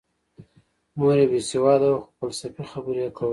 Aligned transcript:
مور 0.97 1.17
یې 1.21 1.25
بې 1.31 1.39
سواده 1.49 1.87
وه 1.91 1.99
خو 2.03 2.09
فلسفي 2.19 2.63
خبرې 2.71 3.01
یې 3.05 3.09
کولې 3.17 3.29